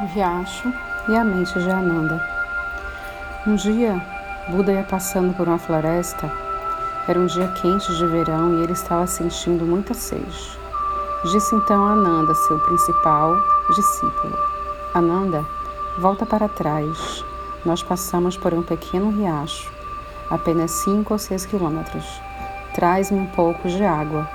o 0.00 0.06
riacho 0.06 0.72
e 1.08 1.16
a 1.16 1.22
mente 1.22 1.58
de 1.58 1.70
Ananda. 1.70 2.24
Um 3.46 3.54
dia, 3.54 4.00
Buda 4.48 4.72
ia 4.72 4.82
passando 4.82 5.34
por 5.34 5.46
uma 5.46 5.58
floresta. 5.58 6.30
Era 7.06 7.18
um 7.18 7.26
dia 7.26 7.48
quente 7.48 7.94
de 7.94 8.06
verão 8.06 8.58
e 8.58 8.62
ele 8.62 8.72
estava 8.72 9.06
sentindo 9.06 9.66
muita 9.66 9.92
sede. 9.92 10.58
Disse 11.24 11.54
então 11.54 11.84
a 11.84 11.92
Ananda, 11.92 12.34
seu 12.34 12.58
principal 12.60 13.36
discípulo: 13.74 14.38
Ananda, 14.94 15.44
volta 15.98 16.24
para 16.24 16.48
trás. 16.48 17.24
Nós 17.64 17.82
passamos 17.82 18.38
por 18.38 18.54
um 18.54 18.62
pequeno 18.62 19.10
riacho, 19.10 19.70
apenas 20.30 20.70
cinco 20.70 21.12
ou 21.12 21.18
seis 21.18 21.44
quilômetros. 21.44 22.06
Traz-me 22.74 23.18
um 23.18 23.26
pouco 23.26 23.68
de 23.68 23.84
água. 23.84 24.26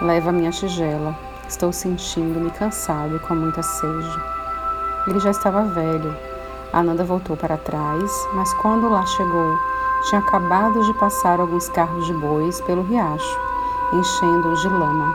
Leva 0.00 0.32
minha 0.32 0.50
tigela. 0.50 1.14
Estou 1.46 1.72
sentindo-me 1.72 2.50
cansado 2.52 3.16
e 3.16 3.18
com 3.18 3.34
muita 3.34 3.62
sede. 3.62 4.39
Ele 5.06 5.18
já 5.20 5.30
estava 5.30 5.64
velho. 5.64 6.16
Ananda 6.72 7.04
voltou 7.04 7.36
para 7.36 7.56
trás, 7.56 8.28
mas 8.34 8.52
quando 8.54 8.88
lá 8.88 9.04
chegou, 9.06 9.58
tinha 10.08 10.20
acabado 10.20 10.82
de 10.84 10.94
passar 10.94 11.40
alguns 11.40 11.68
carros 11.68 12.06
de 12.06 12.14
bois 12.14 12.60
pelo 12.60 12.82
riacho, 12.82 13.38
enchendo-os 13.92 14.60
de 14.60 14.68
lama. 14.68 15.14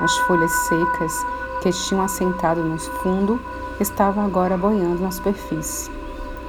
As 0.00 0.16
folhas 0.18 0.50
secas 0.50 1.26
que 1.62 1.70
tinham 1.70 2.02
assentado 2.02 2.62
no 2.62 2.78
fundo 2.78 3.40
estavam 3.80 4.24
agora 4.24 4.56
boiando 4.56 5.02
na 5.02 5.10
superfície. 5.10 5.90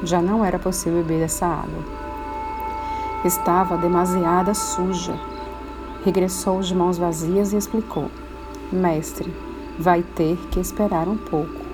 Já 0.04 0.22
não 0.22 0.44
era 0.44 0.60
possível 0.60 1.02
beber 1.02 1.20
dessa 1.20 1.46
água. 1.46 1.84
Estava 3.24 3.78
demasiada 3.78 4.54
suja. 4.54 5.16
Regressou 6.04 6.62
de 6.62 6.76
mãos 6.76 6.98
vazias 6.98 7.54
e 7.54 7.58
explicou: 7.58 8.10
Mestre, 8.72 9.34
vai 9.80 10.04
ter 10.04 10.38
que 10.52 10.60
esperar 10.60 11.08
um 11.08 11.18
pouco. 11.18 11.65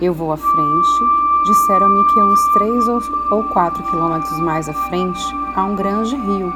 Eu 0.00 0.14
vou 0.14 0.32
à 0.32 0.36
frente. 0.38 1.04
Disseram-me 1.44 2.02
que 2.06 2.22
uns 2.22 2.40
três 2.54 2.88
ou 3.30 3.44
quatro 3.44 3.82
quilômetros 3.82 4.38
mais 4.40 4.66
à 4.66 4.72
frente 4.72 5.20
há 5.54 5.62
um 5.64 5.76
grande 5.76 6.16
rio. 6.16 6.50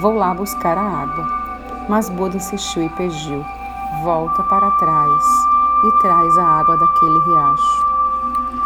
Vou 0.00 0.14
lá 0.14 0.32
buscar 0.32 0.78
a 0.78 0.82
água. 0.82 1.26
Mas 1.88 2.08
Buda 2.08 2.36
insistiu 2.36 2.84
e 2.84 2.88
pediu: 2.90 3.44
Volta 4.04 4.44
para 4.44 4.70
trás 4.72 5.24
e 5.82 5.90
traz 6.00 6.38
a 6.38 6.44
água 6.44 6.76
daquele 6.76 7.18
riacho. 7.18 7.86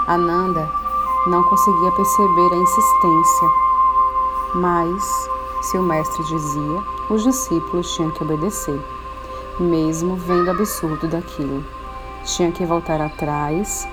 Ananda 0.07 0.71
não 1.27 1.43
conseguia 1.45 1.91
perceber 1.93 2.53
a 2.53 2.57
insistência, 2.57 3.49
mas, 4.55 5.03
se 5.63 5.79
o 5.79 5.83
mestre 5.83 6.23
dizia, 6.25 6.83
os 7.09 7.23
discípulos 7.23 7.91
tinham 7.95 8.11
que 8.11 8.23
obedecer, 8.23 8.81
mesmo 9.59 10.17
vendo 10.17 10.49
o 10.49 10.51
absurdo 10.51 11.09
daquilo. 11.09 11.65
Tinha 12.25 12.53
que 12.53 12.67
voltar 12.67 13.01
atrás 13.01 13.89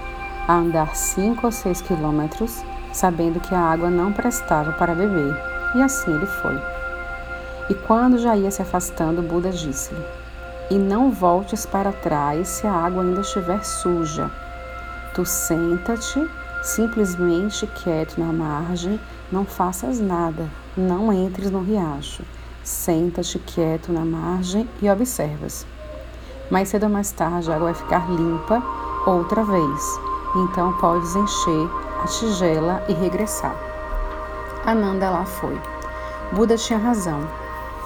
a 0.48 0.56
andar 0.56 0.95
cinco 0.95 1.45
ou 1.48 1.52
seis 1.52 1.81
quilômetros, 1.81 2.64
sabendo 2.94 3.40
que 3.40 3.53
a 3.53 3.59
água 3.59 3.90
não 3.90 4.14
prestava 4.14 4.72
para 4.72 4.95
beber, 4.95 5.36
e 5.76 5.81
assim 5.81 6.14
ele 6.14 6.26
foi. 6.26 6.58
E 7.70 7.73
quando 7.73 8.17
já 8.17 8.36
ia 8.36 8.50
se 8.50 8.62
afastando, 8.62 9.22
Buda 9.22 9.52
disse-lhe: 9.52 10.02
E 10.72 10.78
não 10.78 11.12
voltes 11.12 11.66
para 11.66 11.92
trás 11.92 12.48
se 12.48 12.66
a 12.66 12.72
água 12.72 13.03
ainda 13.03 13.22
estiver 13.22 13.64
suja. 13.64 14.31
Tu 15.14 15.25
senta-te, 15.25 16.25
simplesmente 16.64 17.68
quieto 17.68 18.18
na 18.18 18.31
margem, 18.31 19.00
não 19.30 19.44
faças 19.44 20.00
nada, 20.00 20.48
não 20.78 21.12
entres 21.12 21.52
no 21.52 21.62
riacho. 21.62 22.23
Senta-te 22.64 23.40
quieto 23.40 23.92
na 23.92 24.06
margem 24.06 24.68
e 24.81 24.90
observas. 24.90 25.66
Mais 26.50 26.70
cedo 26.70 26.84
ou 26.84 26.90
mais 26.90 27.12
tarde 27.12 27.52
a 27.52 27.56
água 27.56 27.72
vai 27.72 27.73
ficar 27.73 28.09
limpa 28.09 28.62
outra 29.06 29.44
vez 29.44 30.06
então 30.36 30.73
podes 30.73 31.16
encher 31.16 31.70
a 32.03 32.08
tigela 32.08 32.83
e 32.88 32.94
regressar. 32.94 33.56
Ananda 34.66 35.09
lá 35.09 35.25
foi. 35.25 35.59
Buda 36.34 36.58
tinha 36.58 36.78
razão. 36.78 37.22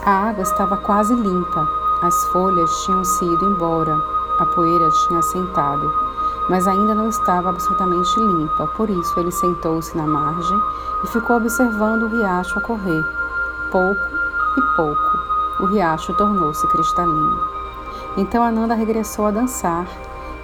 A 0.06 0.30
água 0.30 0.42
estava 0.42 0.78
quase 0.78 1.14
limpa. 1.14 1.68
As 2.02 2.26
folhas 2.32 2.72
tinham 2.84 3.04
se 3.04 3.24
ido 3.24 3.46
embora. 3.52 3.96
A 4.40 4.46
poeira 4.48 4.90
tinha 4.90 5.20
assentado. 5.20 5.94
Mas 6.50 6.68
ainda 6.68 6.96
não 6.96 7.10
estava 7.10 7.50
absolutamente 7.50 8.20
limpa. 8.20 8.66
Por 8.76 8.90
isso 8.90 9.20
ele 9.20 9.32
sentou-se 9.32 9.96
na 9.96 10.08
margem 10.08 10.58
e 11.04 11.08
ficou 11.08 11.38
observando 11.38 12.04
o 12.04 12.08
riacho 12.08 12.58
a 12.58 12.62
correr. 12.64 13.04
Pouco 13.72 14.02
e 14.58 14.76
pouco, 14.76 15.20
o 15.62 15.66
riacho 15.68 16.14
tornou-se 16.16 16.68
cristalino. 16.68 17.40
Então 18.18 18.44
Ananda 18.44 18.74
regressou 18.74 19.28
a 19.28 19.32
dançar 19.32 19.86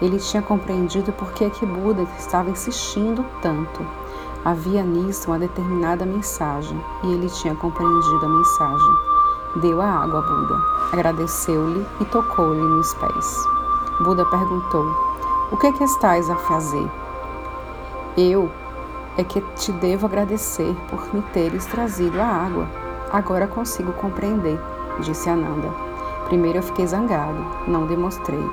ele 0.01 0.19
tinha 0.19 0.43
compreendido 0.43 1.11
por 1.11 1.31
que, 1.33 1.49
que 1.49 1.65
Buda 1.65 2.03
estava 2.19 2.49
insistindo 2.49 3.25
tanto. 3.41 3.85
Havia 4.45 4.83
nisso 4.83 5.29
uma 5.29 5.39
determinada 5.39 6.05
mensagem 6.05 6.79
e 7.03 7.13
ele 7.13 7.29
tinha 7.29 7.55
compreendido 7.55 8.25
a 8.25 8.29
mensagem. 8.29 8.95
Deu 9.57 9.81
a 9.81 9.87
água 9.87 10.19
a 10.19 10.21
Buda, 10.21 10.61
agradeceu-lhe 10.93 11.85
e 11.99 12.05
tocou-lhe 12.05 12.61
nos 12.61 12.93
pés. 12.93 13.37
Buda 14.01 14.23
perguntou: 14.25 14.85
O 15.51 15.57
que 15.57 15.67
é 15.67 15.71
que 15.71 15.83
estás 15.83 16.29
a 16.29 16.35
fazer? 16.35 16.89
Eu 18.15 18.49
é 19.17 19.23
que 19.23 19.41
te 19.55 19.71
devo 19.71 20.05
agradecer 20.05 20.75
por 20.89 21.13
me 21.13 21.21
teres 21.33 21.65
trazido 21.65 22.21
a 22.21 22.25
água. 22.25 22.67
Agora 23.11 23.47
consigo 23.47 23.91
compreender, 23.93 24.59
disse 24.99 25.29
Ananda. 25.29 25.73
Primeiro 26.25 26.59
eu 26.59 26.63
fiquei 26.63 26.85
zangado, 26.85 27.43
não 27.67 27.87
demonstrei 27.87 28.43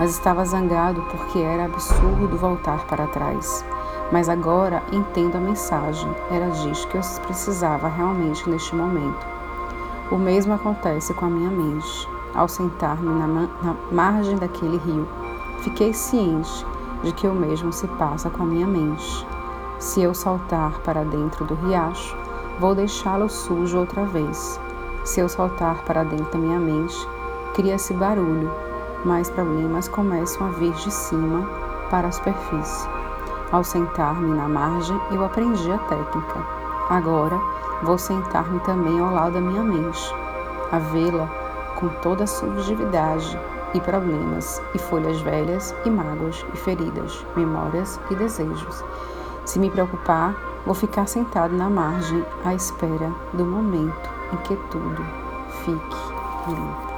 mas 0.00 0.12
estava 0.12 0.46
zangado 0.46 1.02
porque 1.10 1.40
era 1.40 1.66
absurdo 1.66 2.34
voltar 2.38 2.86
para 2.86 3.06
trás. 3.08 3.62
Mas 4.10 4.30
agora 4.30 4.82
entendo 4.90 5.36
a 5.36 5.40
mensagem, 5.40 6.10
era 6.30 6.48
disso 6.48 6.88
que 6.88 6.96
eu 6.96 7.02
precisava 7.26 7.86
realmente 7.86 8.48
neste 8.48 8.74
momento. 8.74 9.26
O 10.10 10.16
mesmo 10.16 10.54
acontece 10.54 11.12
com 11.12 11.26
a 11.26 11.28
minha 11.28 11.50
mente. 11.50 12.08
Ao 12.34 12.48
sentar-me 12.48 13.10
na, 13.10 13.26
na 13.26 13.76
margem 13.92 14.36
daquele 14.36 14.78
rio, 14.78 15.06
fiquei 15.58 15.92
ciente 15.92 16.64
de 17.02 17.12
que 17.12 17.26
o 17.26 17.34
mesmo 17.34 17.70
se 17.70 17.86
passa 17.86 18.30
com 18.30 18.44
a 18.44 18.46
minha 18.46 18.66
mente. 18.66 19.26
Se 19.78 20.00
eu 20.00 20.14
saltar 20.14 20.78
para 20.78 21.04
dentro 21.04 21.44
do 21.44 21.54
riacho, 21.56 22.16
vou 22.58 22.74
deixá-lo 22.74 23.28
sujo 23.28 23.78
outra 23.78 24.06
vez. 24.06 24.58
Se 25.04 25.20
eu 25.20 25.28
saltar 25.28 25.82
para 25.84 26.04
dentro 26.04 26.32
da 26.32 26.38
minha 26.38 26.58
mente, 26.58 26.96
cria-se 27.52 27.92
barulho 27.92 28.69
mais 29.04 29.30
problemas 29.30 29.88
começam 29.88 30.46
a 30.46 30.50
vir 30.50 30.72
de 30.72 30.90
cima 30.90 31.48
para 31.90 32.08
a 32.08 32.12
superfície. 32.12 32.88
Ao 33.52 33.64
sentar-me 33.64 34.34
na 34.34 34.48
margem, 34.48 34.98
eu 35.10 35.24
aprendi 35.24 35.70
a 35.72 35.78
técnica. 35.78 36.46
Agora 36.88 37.38
vou 37.82 37.98
sentar-me 37.98 38.60
também 38.60 39.00
ao 39.00 39.12
lado 39.12 39.34
da 39.34 39.40
minha 39.40 39.62
mente, 39.62 40.14
a 40.70 40.78
vê-la 40.78 41.26
com 41.76 41.88
toda 42.00 42.24
a 42.24 42.26
subjetividade 42.26 43.38
e 43.74 43.80
problemas, 43.80 44.60
e 44.74 44.78
folhas 44.78 45.20
velhas 45.20 45.74
e 45.84 45.90
mágoas 45.90 46.44
e 46.52 46.56
feridas, 46.56 47.24
memórias 47.36 48.00
e 48.10 48.14
desejos. 48.14 48.84
Se 49.44 49.58
me 49.58 49.70
preocupar, 49.70 50.34
vou 50.66 50.74
ficar 50.74 51.06
sentado 51.06 51.56
na 51.56 51.70
margem 51.70 52.24
à 52.44 52.54
espera 52.54 53.12
do 53.32 53.44
momento 53.44 54.10
em 54.32 54.36
que 54.38 54.56
tudo 54.70 55.04
fique 55.64 55.96
limpo. 56.48 56.89